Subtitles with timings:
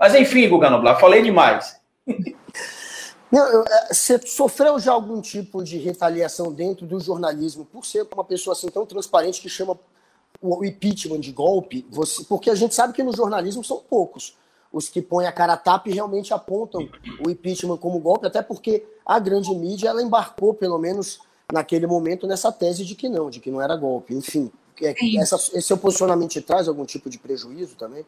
[0.00, 1.78] Mas enfim, Guga Noblar, falei demais.
[3.30, 8.24] Não, é, você sofreu já algum tipo de retaliação dentro do jornalismo por ser uma
[8.24, 9.78] pessoa assim tão transparente que chama
[10.42, 11.86] o impeachment de golpe?
[11.90, 14.36] Você, porque a gente sabe que no jornalismo são poucos
[14.72, 16.88] os que põem a cara a tapa e realmente apontam
[17.24, 21.20] o impeachment como golpe, até porque a grande mídia ela embarcou, pelo menos
[21.52, 24.14] naquele momento, nessa tese de que não, de que não era golpe.
[24.14, 28.06] Enfim, é, essa, esse seu posicionamento te traz algum tipo de prejuízo também?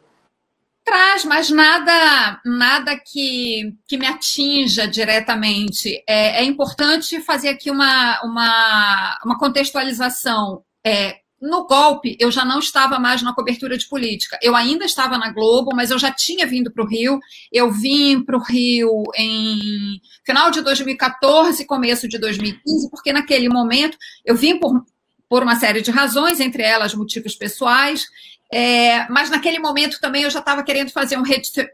[0.92, 6.04] Traz, mas nada nada que, que me atinja diretamente.
[6.06, 10.62] É, é importante fazer aqui uma, uma, uma contextualização.
[10.84, 14.38] É, no golpe, eu já não estava mais na cobertura de política.
[14.42, 17.18] Eu ainda estava na Globo, mas eu já tinha vindo para o Rio.
[17.50, 23.96] Eu vim para o Rio em final de 2014, começo de 2015, porque naquele momento
[24.26, 24.84] eu vim por,
[25.26, 28.04] por uma série de razões, entre elas motivos pessoais.
[28.52, 31.24] É, mas naquele momento também eu já estava querendo fazer um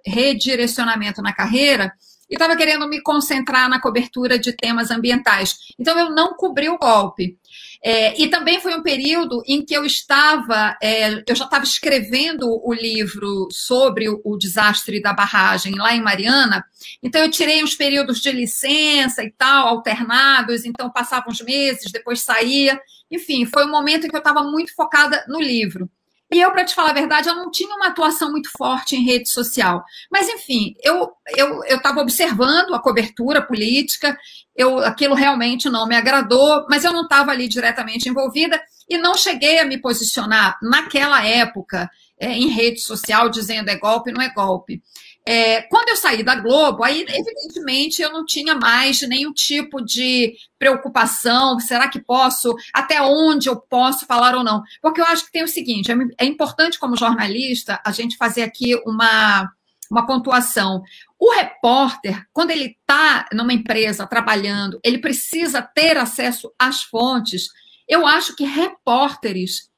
[0.06, 1.92] redirecionamento na carreira
[2.30, 5.56] e estava querendo me concentrar na cobertura de temas ambientais.
[5.76, 7.36] Então eu não cobri o golpe.
[7.82, 12.60] É, e também foi um período em que eu estava, é, eu já estava escrevendo
[12.64, 16.64] o livro sobre o, o, desastre da barragem lá em Mariana,
[17.00, 22.20] então eu tirei uns períodos de licença e tal, alternados, então passava uns meses, depois
[22.20, 25.88] saía, enfim, foi um momento em que eu estava muito focada no livro.
[26.30, 29.04] E eu, para te falar a verdade, eu não tinha uma atuação muito forte em
[29.04, 29.82] rede social.
[30.10, 34.16] Mas, enfim, eu estava eu, eu observando a cobertura política,
[34.54, 39.14] eu, aquilo realmente não me agradou, mas eu não estava ali diretamente envolvida e não
[39.14, 44.32] cheguei a me posicionar naquela época é, em rede social dizendo é golpe, não é
[44.32, 44.82] golpe.
[45.30, 50.34] É, quando eu saí da Globo, aí, evidentemente, eu não tinha mais nenhum tipo de
[50.58, 51.60] preocupação.
[51.60, 52.56] Será que posso?
[52.72, 54.62] Até onde eu posso falar ou não?
[54.80, 58.42] Porque eu acho que tem o seguinte: é, é importante, como jornalista, a gente fazer
[58.42, 59.52] aqui uma,
[59.90, 60.82] uma pontuação.
[61.18, 67.48] O repórter, quando ele está numa empresa trabalhando, ele precisa ter acesso às fontes.
[67.88, 69.70] Eu acho que repórteres,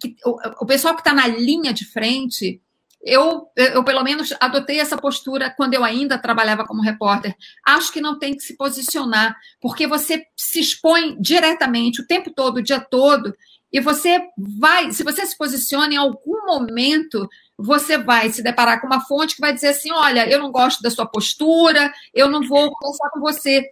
[0.00, 2.62] que, o, o pessoal que está na linha de frente,
[3.02, 7.34] eu, eu, pelo menos, adotei essa postura quando eu ainda trabalhava como repórter.
[7.66, 12.58] Acho que não tem que se posicionar, porque você se expõe diretamente o tempo todo,
[12.58, 13.34] o dia todo,
[13.72, 18.86] e você vai, se você se posiciona em algum momento, você vai se deparar com
[18.86, 22.42] uma fonte que vai dizer assim: olha, eu não gosto da sua postura, eu não
[22.46, 23.64] vou conversar com você.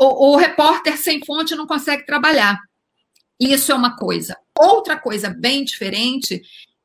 [0.00, 2.60] O, o repórter sem fonte não consegue trabalhar.
[3.42, 4.36] Isso é uma coisa.
[4.56, 6.42] Outra coisa bem diferente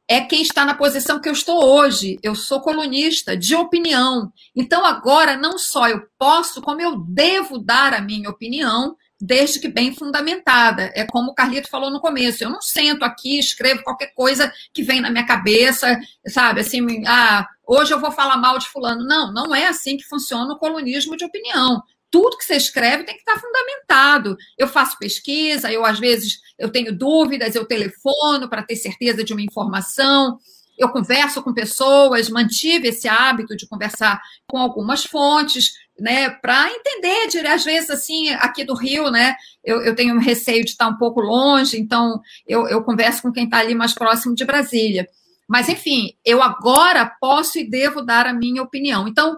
[0.08, 2.18] é quem está na posição que eu estou hoje.
[2.24, 4.34] Eu sou colunista de opinião.
[4.56, 9.68] Então, agora, não só eu posso, como eu devo dar a minha opinião, desde que
[9.68, 10.92] bem fundamentada.
[10.96, 12.44] É como o Carlito falou no começo.
[12.44, 16.62] Eu não sento aqui, escrevo qualquer coisa que vem na minha cabeça, sabe?
[16.62, 19.06] Assim, ah, hoje eu vou falar mal de fulano.
[19.06, 23.16] Não, não é assim que funciona o colunismo de opinião tudo que você escreve tem
[23.16, 24.38] que estar fundamentado.
[24.58, 29.34] Eu faço pesquisa, eu às vezes eu tenho dúvidas, eu telefono para ter certeza de
[29.34, 30.40] uma informação,
[30.78, 37.28] eu converso com pessoas, mantive esse hábito de conversar com algumas fontes, né, para entender,
[37.28, 40.98] de, às vezes, assim, aqui do Rio, né, eu, eu tenho receio de estar um
[40.98, 45.08] pouco longe, então eu, eu converso com quem está ali mais próximo de Brasília.
[45.48, 49.08] Mas, enfim, eu agora posso e devo dar a minha opinião.
[49.08, 49.38] Então,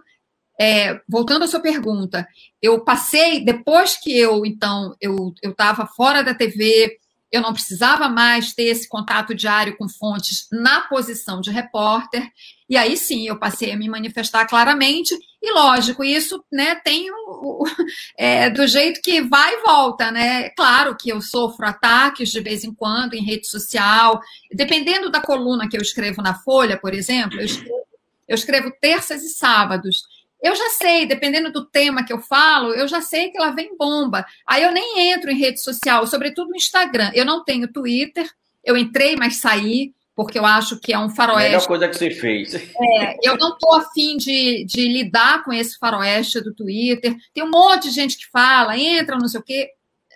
[0.60, 2.28] é, voltando à sua pergunta,
[2.62, 7.00] eu passei, depois que eu, então, eu estava fora da TV,
[7.32, 12.28] eu não precisava mais ter esse contato diário com fontes na posição de repórter,
[12.68, 17.64] e aí sim eu passei a me manifestar claramente, e lógico, isso né, tem o,
[17.64, 17.64] o
[18.18, 20.50] é, do jeito que vai e volta, né?
[20.50, 24.20] Claro que eu sofro ataques de vez em quando em rede social,
[24.52, 27.80] dependendo da coluna que eu escrevo na Folha, por exemplo, eu escrevo,
[28.28, 30.04] eu escrevo terças e sábados.
[30.42, 33.76] Eu já sei, dependendo do tema que eu falo, eu já sei que lá vem
[33.78, 34.26] bomba.
[34.48, 37.12] Aí eu nem entro em rede social, sobretudo no Instagram.
[37.14, 38.30] Eu não tenho Twitter,
[38.64, 41.52] eu entrei, mas saí, porque eu acho que é um faroeste.
[41.52, 42.54] Melhor coisa que você fez.
[42.54, 47.16] É, eu não estou afim de, de lidar com esse faroeste do Twitter.
[47.34, 49.70] Tem um monte de gente que fala, entra, não sei o quê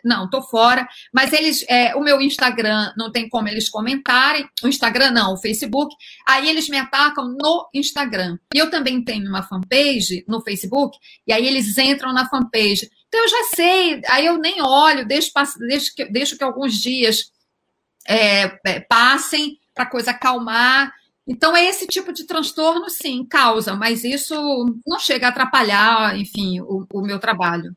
[0.04, 0.88] não, tô fora.
[1.14, 4.48] Mas eles, é, o meu Instagram não tem como eles comentarem.
[4.64, 5.96] O Instagram não, o Facebook.
[6.28, 8.38] Aí eles me atacam no Instagram.
[8.54, 10.98] E eu também tenho uma fanpage no Facebook.
[11.26, 12.90] E aí eles entram na fanpage.
[13.08, 14.02] Então eu já sei.
[14.10, 15.32] Aí eu nem olho, deixo,
[15.68, 17.32] deixo, que, deixo que alguns dias
[18.08, 20.94] é, é, passem para coisa acalmar.
[21.26, 24.36] Então, é esse tipo de transtorno, sim, causa, mas isso
[24.86, 27.74] não chega a atrapalhar, enfim, o, o meu trabalho.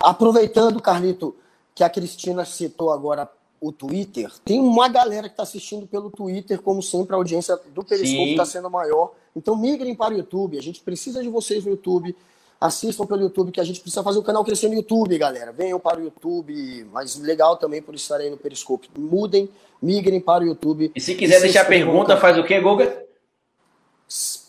[0.00, 1.34] Aproveitando, Carlito,
[1.74, 3.28] que a Cristina citou agora
[3.60, 7.82] o Twitter, tem uma galera que está assistindo pelo Twitter, como sempre, a audiência do
[7.82, 9.12] Periscope está sendo maior.
[9.34, 10.58] Então migrem para o YouTube.
[10.58, 12.14] A gente precisa de vocês no YouTube.
[12.58, 15.52] Assistam pelo YouTube, que a gente precisa fazer o canal crescer no YouTube, galera.
[15.52, 18.88] Venham para o YouTube, mas legal também por estarem no Periscope.
[18.96, 19.48] Mudem,
[19.80, 20.90] migrem para o YouTube.
[20.94, 23.04] E se quiser deixar pergunta, faz o quê, Guga?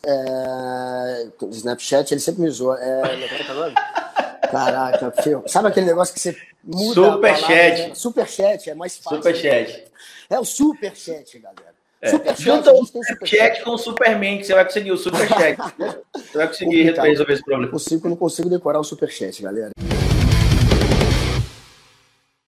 [0.06, 1.28] É...
[1.52, 2.78] Snapchat, ele sempre me zoa.
[2.80, 4.04] É...
[4.52, 5.44] Caraca, filho.
[5.48, 7.88] Sabe aquele negócio que você muda Superchat.
[7.88, 7.96] Né?
[7.96, 9.18] Superchat, é mais fácil.
[9.18, 9.86] Superchat.
[10.30, 11.76] É o superchat, galera.
[12.02, 12.10] É.
[12.10, 15.58] Superchat, Junta o superchat com o Superman, que você vai conseguir o superchat.
[16.14, 17.72] você vai conseguir resolver esse problema.
[17.72, 19.72] Consigo, não consigo decorar o superchat, galera.